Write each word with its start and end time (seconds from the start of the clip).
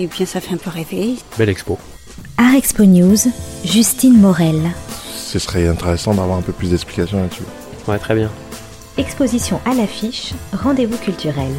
Et 0.00 0.06
bien 0.06 0.26
ça 0.26 0.40
fait 0.40 0.54
un 0.54 0.58
peu 0.58 0.70
rêver. 0.70 1.16
Belle 1.36 1.48
expo. 1.48 1.76
Art 2.36 2.54
Expo 2.54 2.84
News, 2.84 3.16
Justine 3.64 4.16
Morel. 4.16 4.70
Ce 5.12 5.40
serait 5.40 5.66
intéressant 5.66 6.14
d'avoir 6.14 6.38
un 6.38 6.42
peu 6.42 6.52
plus 6.52 6.70
d'explications 6.70 7.20
là-dessus. 7.20 7.42
Ouais, 7.88 7.98
très 7.98 8.14
bien. 8.14 8.30
Exposition 8.96 9.60
à 9.64 9.74
l'affiche, 9.74 10.34
rendez-vous 10.52 10.98
culturel. 10.98 11.50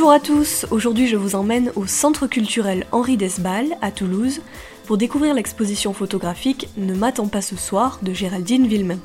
Bonjour 0.00 0.12
à 0.12 0.18
tous, 0.18 0.64
aujourd'hui 0.70 1.08
je 1.08 1.16
vous 1.16 1.34
emmène 1.34 1.72
au 1.76 1.86
Centre 1.86 2.26
culturel 2.26 2.86
Henri 2.90 3.18
Desbal 3.18 3.76
à 3.82 3.90
Toulouse 3.90 4.40
pour 4.86 4.96
découvrir 4.96 5.34
l'exposition 5.34 5.92
photographique 5.92 6.68
Ne 6.78 6.94
m'attends 6.94 7.28
pas 7.28 7.42
ce 7.42 7.54
soir 7.54 7.98
de 8.00 8.14
Géraldine 8.14 8.66
Villemain. 8.66 8.98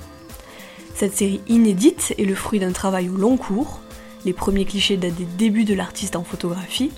Cette 0.96 1.14
série 1.14 1.42
inédite 1.50 2.16
est 2.18 2.24
le 2.24 2.34
fruit 2.34 2.62
d'un 2.62 2.72
travail 2.72 3.10
au 3.10 3.18
long 3.18 3.36
cours, 3.36 3.82
les 4.24 4.32
premiers 4.32 4.64
clichés 4.64 4.96
datent 4.96 5.16
des 5.16 5.26
débuts 5.26 5.66
de 5.66 5.74
l'artiste 5.74 6.16
en 6.16 6.24
photographie. 6.24 6.92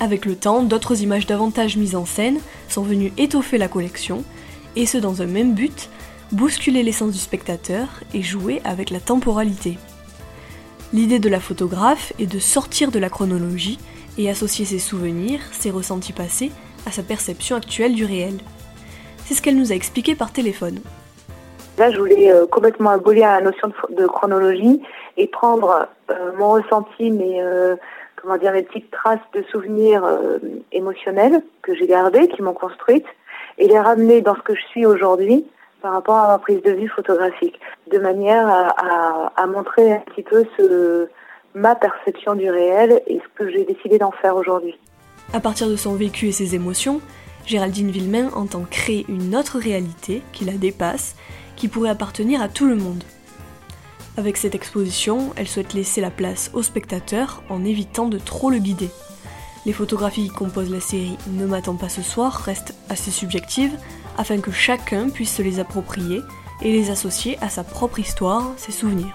Avec 0.00 0.24
le 0.24 0.36
temps, 0.36 0.62
d'autres 0.62 1.02
images 1.02 1.26
davantage 1.26 1.76
mises 1.76 1.96
en 1.96 2.06
scène 2.06 2.40
sont 2.70 2.82
venues 2.82 3.12
étoffer 3.18 3.58
la 3.58 3.68
collection, 3.68 4.24
et 4.74 4.86
ce 4.86 4.96
dans 4.96 5.20
un 5.20 5.26
même 5.26 5.52
but, 5.52 5.90
bousculer 6.32 6.82
l'essence 6.82 7.12
du 7.12 7.18
spectateur 7.18 7.88
et 8.14 8.22
jouer 8.22 8.62
avec 8.64 8.88
la 8.88 9.00
temporalité. 9.00 9.76
L'idée 10.92 11.18
de 11.18 11.28
la 11.28 11.40
photographe 11.40 12.12
est 12.18 12.32
de 12.32 12.38
sortir 12.38 12.90
de 12.90 12.98
la 12.98 13.08
chronologie 13.08 13.78
et 14.18 14.30
associer 14.30 14.64
ses 14.64 14.78
souvenirs, 14.78 15.40
ses 15.52 15.70
ressentis 15.70 16.12
passés, 16.12 16.52
à 16.86 16.90
sa 16.90 17.02
perception 17.02 17.56
actuelle 17.56 17.94
du 17.94 18.04
réel. 18.04 18.34
C'est 19.24 19.34
ce 19.34 19.42
qu'elle 19.42 19.56
nous 19.56 19.72
a 19.72 19.74
expliqué 19.74 20.14
par 20.14 20.32
téléphone. 20.32 20.80
Là, 21.78 21.90
je 21.90 21.98
voulais 21.98 22.30
euh, 22.30 22.46
complètement 22.46 22.90
abolir 22.90 23.26
la 23.26 23.40
notion 23.40 23.72
de, 23.90 24.06
chronologie 24.06 24.80
et 25.16 25.26
prendre 25.26 25.88
euh, 26.10 26.30
mon 26.38 26.50
ressenti, 26.50 27.10
mes, 27.10 27.42
euh, 27.42 27.74
comment 28.16 28.36
dire, 28.36 28.52
mes 28.52 28.62
petites 28.62 28.90
traces 28.92 29.18
de 29.32 29.42
souvenirs 29.50 30.06
émotionnels 30.70 31.42
que 31.62 31.74
j'ai 31.74 31.86
gardés, 31.86 32.28
qui 32.28 32.42
m'ont 32.42 32.52
construite, 32.52 33.06
et 33.58 33.66
les 33.66 33.78
ramener 33.78 34.20
dans 34.20 34.36
ce 34.36 34.42
que 34.42 34.54
je 34.54 34.62
suis 34.66 34.86
aujourd'hui 34.86 35.44
par 35.84 35.92
rapport 35.92 36.16
à 36.16 36.28
ma 36.28 36.38
prise 36.38 36.62
de 36.62 36.70
vue 36.70 36.88
photographique, 36.88 37.60
de 37.92 37.98
manière 37.98 38.48
à, 38.48 39.46
montrer 39.46 39.92
un 39.92 39.98
petit 39.98 40.22
peu 40.22 40.46
ma 41.54 41.74
perception 41.74 42.34
du 42.34 42.50
réel 42.50 43.02
et 43.06 43.20
ce 43.20 43.38
que 43.38 43.50
j'ai 43.50 43.66
décidé 43.66 43.98
d'en 43.98 44.10
faire 44.10 44.34
aujourd'hui. 44.34 44.80
À 45.34 45.40
partir 45.40 45.68
de 45.68 45.76
son 45.76 45.94
vécu 45.94 46.28
et 46.28 46.32
ses 46.32 46.54
émotions, 46.54 47.02
Géraldine 47.44 47.90
Villemain 47.90 48.30
entend 48.34 48.62
créer 48.62 49.04
une 49.10 49.36
autre 49.36 49.58
réalité 49.58 50.22
qui 50.32 50.46
la 50.46 50.54
dépasse, 50.54 51.16
qui 51.54 51.68
pourrait 51.68 51.90
appartenir 51.90 52.40
à 52.40 52.48
tout 52.48 52.66
le 52.66 52.76
monde. 52.76 53.04
Avec 54.16 54.38
cette 54.38 54.54
exposition, 54.54 55.34
elle 55.36 55.48
souhaite 55.48 55.74
laisser 55.74 56.00
la 56.00 56.10
place 56.10 56.50
au 56.54 56.62
spectateur 56.62 57.42
en 57.50 57.62
évitant 57.62 58.06
de 58.06 58.16
trop 58.16 58.48
le 58.48 58.56
guider. 58.56 58.88
Les 59.66 59.74
photographies 59.74 60.28
qui 60.28 60.34
composent 60.34 60.72
la 60.72 60.80
série 60.80 61.18
Ne 61.26 61.44
m'attends 61.44 61.76
pas 61.76 61.90
ce 61.90 62.00
soir 62.00 62.32
restent 62.32 62.74
assez 62.88 63.10
subjectives 63.10 63.76
afin 64.18 64.40
que 64.40 64.50
chacun 64.50 65.08
puisse 65.08 65.36
se 65.36 65.42
les 65.42 65.60
approprier 65.60 66.20
et 66.62 66.72
les 66.72 66.90
associer 66.90 67.36
à 67.40 67.48
sa 67.48 67.64
propre 67.64 67.98
histoire, 67.98 68.52
ses 68.56 68.72
souvenirs. 68.72 69.14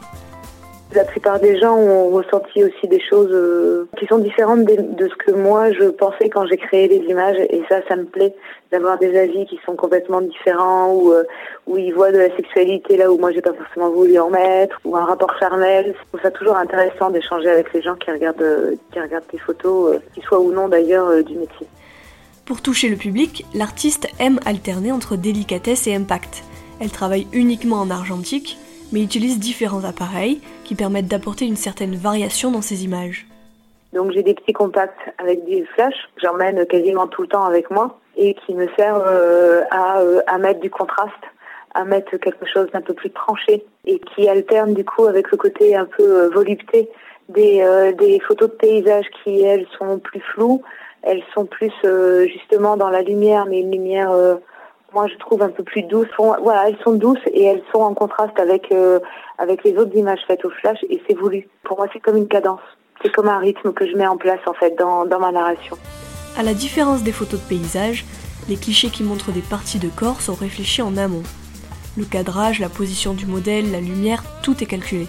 La 0.96 1.04
plupart 1.04 1.40
des 1.40 1.60
gens 1.60 1.76
ont 1.76 2.10
ressenti 2.10 2.64
aussi 2.64 2.88
des 2.88 3.00
choses 3.00 3.30
euh, 3.32 3.88
qui 3.96 4.08
sont 4.08 4.18
différentes 4.18 4.66
de, 4.66 5.08
ce 5.08 5.16
que 5.24 5.32
moi 5.32 5.72
je 5.72 5.84
pensais 5.84 6.30
quand 6.30 6.48
j'ai 6.48 6.58
créé 6.58 6.88
les 6.88 7.06
images 7.08 7.38
et 7.38 7.62
ça, 7.70 7.82
ça 7.88 7.96
me 7.96 8.06
plaît 8.06 8.34
d'avoir 8.72 8.98
des 8.98 9.16
avis 9.16 9.46
qui 9.46 9.60
sont 9.64 9.76
complètement 9.76 10.20
différents 10.20 10.92
ou 10.92 11.14
euh, 11.14 11.26
où 11.68 11.78
ils 11.78 11.94
voient 11.94 12.12
de 12.12 12.18
la 12.18 12.36
sexualité 12.36 12.98
là 12.98 13.12
où 13.12 13.20
moi 13.20 13.32
j'ai 13.32 13.42
pas 13.42 13.54
forcément 13.54 13.92
voulu 13.92 14.18
en 14.18 14.32
mettre 14.32 14.80
ou 14.84 14.98
un 14.98 15.06
rapport 15.06 15.32
charnel. 15.40 15.94
Je 15.96 16.08
trouve 16.08 16.22
ça 16.24 16.32
toujours 16.32 16.58
intéressant 16.58 17.12
d'échanger 17.12 17.50
avec 17.50 17.72
les 17.72 17.84
gens 17.84 17.94
qui 17.94 18.10
regardent 18.10 18.42
euh, 18.42 18.76
qui 18.92 19.00
regardent 19.00 19.28
tes 19.28 19.38
photos, 19.38 20.00
qu'ils 20.16 20.24
soient 20.24 20.40
ou 20.40 20.52
non 20.52 20.70
d'ailleurs 20.70 21.24
du 21.24 21.36
métier. 21.36 21.68
Pour 22.50 22.62
toucher 22.64 22.90
le 22.90 22.98
public, 22.98 23.46
l'artiste 23.54 24.08
aime 24.20 24.40
alterner 24.44 24.92
entre 24.92 25.16
délicatesse 25.16 25.86
et 25.86 25.96
impact. 25.96 26.44
Elle 26.82 26.90
travaille 26.90 27.28
uniquement 27.32 27.78
en 27.78 27.92
argentique 27.92 28.58
mais 28.92 29.04
utilise 29.04 29.38
différents 29.40 29.84
appareils 29.84 30.42
qui 30.64 30.74
permettent 30.74 31.08
d'apporter 31.08 31.46
une 31.46 31.56
certaine 31.56 31.96
variation 31.96 32.50
dans 32.50 32.64
ses 32.64 32.84
images. 32.84 33.28
Donc 33.94 34.10
j'ai 34.14 34.24
des 34.24 34.34
petits 34.34 34.54
compacts 34.54 35.00
avec 35.20 35.46
des 35.46 35.64
flashs 35.76 36.10
que 36.16 36.22
j'emmène 36.24 36.66
quasiment 36.66 37.06
tout 37.06 37.22
le 37.22 37.28
temps 37.28 37.46
avec 37.46 37.70
moi 37.70 38.00
et 38.18 38.34
qui 38.34 38.56
me 38.56 38.68
servent 38.76 39.06
euh, 39.06 39.62
à, 39.70 40.00
euh, 40.00 40.20
à 40.26 40.40
mettre 40.40 40.60
du 40.60 40.72
contraste, 40.72 41.14
à 41.76 41.86
mettre 41.86 42.18
quelque 42.18 42.48
chose 42.52 42.68
d'un 42.74 42.82
peu 42.82 42.96
plus 42.96 43.12
tranché 43.12 43.64
et 43.86 44.00
qui 44.00 44.28
alterne 44.28 44.74
du 44.74 44.84
coup 44.84 45.06
avec 45.06 45.30
le 45.30 45.38
côté 45.38 45.76
un 45.76 45.86
peu 45.86 46.24
euh, 46.24 46.30
volupté 46.30 46.90
des 47.30 48.20
photos 48.28 48.50
de 48.50 48.56
paysages 48.56 49.06
qui 49.24 49.44
elles 49.44 49.68
sont 49.78 50.00
plus 50.00 50.20
floues, 50.34 50.64
elles 51.04 51.24
sont 51.34 51.46
plus 51.46 51.72
euh, 51.86 52.28
justement 52.28 52.78
dans 52.78 52.90
la 52.90 53.02
lumière 53.02 53.46
mais 53.46 53.62
une 53.62 53.72
lumière 53.72 54.12
moi 54.94 55.08
je 55.08 55.16
trouve 55.18 55.42
un 55.42 55.50
peu 55.50 55.64
plus 55.64 55.84
douces. 55.84 56.08
Voilà, 56.18 56.70
elles 56.70 56.78
sont 56.84 56.94
douces 56.94 57.20
et 57.28 57.46
elles 57.46 57.64
sont 57.72 57.80
en 57.80 57.94
contraste 57.94 58.40
avec 58.40 58.72
euh, 58.72 59.00
avec 59.38 59.64
les 59.64 59.78
autres 59.78 59.96
images 59.96 60.20
faites 60.28 60.44
au 60.46 60.50
flash 60.50 60.78
et 60.90 61.02
c'est 61.08 61.16
voulu. 61.16 61.48
Pour 61.64 61.78
moi, 61.78 61.88
c'est 61.94 62.00
comme 62.00 62.18
une 62.18 62.28
cadence. 62.28 62.62
C'est 63.02 63.12
comme 63.12 63.30
un 63.30 63.38
rythme 63.38 63.72
que 63.72 63.88
je 63.88 63.96
mets 63.96 64.08
en 64.08 64.18
place 64.18 64.42
en 64.46 64.54
fait 64.54 64.78
dans, 64.78 65.06
dans 65.06 65.20
ma 65.20 65.32
narration. 65.32 65.78
À 66.38 66.44
la 66.44 66.54
différence 66.54 67.04
des 67.04 67.12
photos 67.12 67.42
de 67.42 67.48
paysage, 67.48 68.06
les 68.48 68.56
clichés 68.56 68.90
qui 68.90 69.04
montrent 69.04 69.32
des 69.32 69.42
parties 69.42 69.80
de 69.80 69.90
corps 69.90 70.22
sont 70.22 70.34
réfléchis 70.34 70.82
en 70.82 70.98
amont. 70.98 71.24
Le 71.98 72.06
cadrage, 72.06 72.60
la 72.60 72.70
position 72.70 73.14
du 73.14 73.26
modèle, 73.26 73.72
la 73.72 73.80
lumière, 73.80 74.24
tout 74.44 74.62
est 74.64 74.66
calculé. 74.66 75.08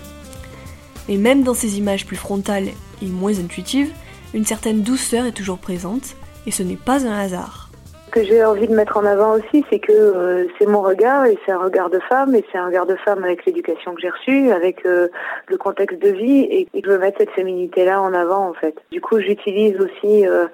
Et 1.09 1.17
même 1.17 1.43
dans 1.43 1.55
ces 1.55 1.79
images 1.79 2.06
plus 2.06 2.17
frontales 2.17 2.69
et 3.03 3.06
moins 3.06 3.39
intuitives, 3.39 3.93
une 4.35 4.45
certaine 4.45 4.83
douceur 4.83 5.27
est 5.27 5.33
toujours 5.33 5.59
présente, 5.59 6.15
et 6.47 6.51
ce 6.51 6.63
n'est 6.63 6.77
pas 6.77 7.07
un 7.07 7.19
hasard. 7.19 7.69
Ce 8.07 8.11
que 8.13 8.25
j'ai 8.25 8.45
envie 8.45 8.67
de 8.67 8.75
mettre 8.75 8.97
en 8.97 9.05
avant 9.05 9.35
aussi, 9.35 9.65
c'est 9.71 9.79
que 9.79 9.93
euh, 9.93 10.45
c'est 10.59 10.67
mon 10.67 10.83
regard 10.83 11.27
et 11.27 11.39
c'est 11.47 11.53
un 11.53 11.59
regard 11.59 11.91
de 11.91 12.01
femme 12.09 12.35
et 12.35 12.45
c'est 12.51 12.59
un 12.59 12.67
regard 12.67 12.87
de 12.87 12.97
femme 12.97 13.23
avec 13.23 13.45
l'éducation 13.47 13.95
que 13.95 14.01
j'ai 14.01 14.11
reçue, 14.11 14.51
avec 14.51 14.85
euh, 14.85 15.07
le 15.47 15.57
contexte 15.57 16.01
de 16.01 16.09
vie 16.09 16.41
et, 16.41 16.69
et, 16.75 16.83
je 16.85 16.91
veux 16.91 16.99
mettre 16.99 17.19
cette 17.19 17.31
féminité-là 17.31 18.01
en 18.03 18.13
avant 18.13 18.49
en 18.49 18.53
fait. 18.53 18.75
Du 18.91 19.01
coup, 19.01 19.21
j'utilise 19.21 19.77
aussi 19.81 20.27
euh, 20.27 20.47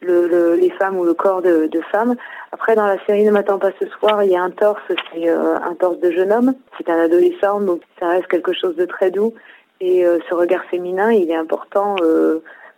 le, 0.00 0.28
le, 0.28 0.54
les 0.54 0.70
femmes 0.70 0.98
ou 0.98 1.04
le 1.04 1.14
corps 1.14 1.42
de, 1.42 1.66
de 1.66 1.80
femmes. 1.90 2.14
Après, 2.52 2.76
dans 2.76 2.86
la 2.86 3.04
série 3.06 3.24
Ne 3.24 3.32
m'attends 3.32 3.58
pas 3.58 3.70
ce 3.80 3.88
soir, 3.88 4.22
il 4.22 4.30
y 4.30 4.36
a 4.36 4.42
un 4.42 4.50
torse, 4.50 4.80
c'est 5.12 5.28
un 5.28 5.74
torse 5.74 5.98
de 5.98 6.12
jeune 6.12 6.32
homme. 6.32 6.54
C'est 6.78 6.88
un 6.88 6.98
adolescent, 6.98 7.60
donc 7.60 7.82
ça 7.98 8.08
reste 8.08 8.28
quelque 8.28 8.52
chose 8.52 8.76
de 8.76 8.86
très 8.86 9.10
doux. 9.10 9.34
Et 9.80 10.04
ce 10.28 10.34
regard 10.34 10.64
féminin, 10.64 11.10
il 11.12 11.30
est 11.30 11.36
important 11.36 11.96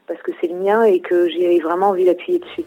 parce 0.07 0.21
que 0.23 0.33
c'est 0.41 0.49
le 0.49 0.57
mien 0.57 0.83
et 0.83 1.01
que 1.01 1.29
j'ai 1.29 1.59
vraiment 1.61 1.89
envie 1.89 2.05
d'appuyer 2.05 2.39
dessus 2.39 2.65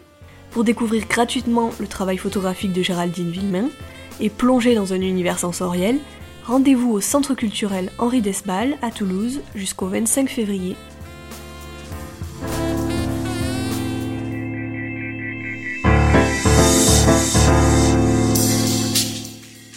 pour 0.56 0.64
découvrir 0.64 1.06
gratuitement 1.06 1.70
le 1.78 1.86
travail 1.86 2.16
photographique 2.16 2.72
de 2.72 2.80
Géraldine 2.80 3.30
Villemain 3.30 3.68
et 4.20 4.30
plonger 4.30 4.74
dans 4.74 4.94
un 4.94 5.02
univers 5.02 5.38
sensoriel, 5.38 5.98
rendez-vous 6.46 6.92
au 6.92 7.00
Centre 7.02 7.34
culturel 7.34 7.90
Henri 7.98 8.22
Desbal 8.22 8.78
à 8.80 8.90
Toulouse 8.90 9.42
jusqu'au 9.54 9.88
25 9.88 10.30
février. 10.30 10.74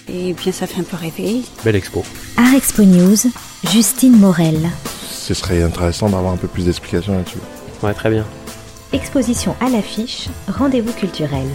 Et 0.07 0.31
bien 0.31 0.51
ça 0.53 0.65
fait 0.65 0.79
un 0.79 0.83
peu 0.83 0.95
rêver. 0.95 1.41
Belle 1.65 1.75
expo. 1.75 2.05
Art 2.37 2.55
Expo 2.55 2.83
News, 2.83 3.17
Justine 3.65 4.17
Morel. 4.17 4.69
Ce 5.29 5.35
serait 5.35 5.61
intéressant 5.61 6.09
d'avoir 6.09 6.33
un 6.33 6.37
peu 6.37 6.47
plus 6.47 6.65
d'explications 6.65 7.13
là-dessus. 7.13 7.37
Ouais, 7.83 7.93
très 7.93 8.09
bien. 8.09 8.25
Exposition 8.93 9.55
à 9.59 9.69
l'affiche, 9.69 10.27
rendez-vous 10.47 10.91
culturel. 10.91 11.45